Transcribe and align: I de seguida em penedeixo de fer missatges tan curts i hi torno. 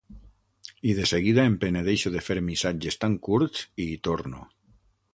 I 0.91 0.95
de 0.99 1.05
seguida 1.11 1.43
em 1.51 1.59
penedeixo 1.65 2.13
de 2.17 2.23
fer 2.31 2.39
missatges 2.49 3.01
tan 3.05 3.21
curts 3.31 3.65
i 3.87 3.89
hi 3.93 4.03
torno. 4.09 4.47